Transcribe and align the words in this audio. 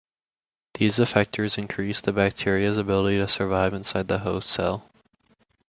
These 0.73 0.97
effectors 0.97 1.59
increase 1.59 2.01
the 2.01 2.11
bacteria's 2.11 2.75
ability 2.77 3.19
to 3.19 3.27
survive 3.27 3.71
inside 3.75 4.07
the 4.07 4.17
host 4.17 4.49
cell. 4.49 4.89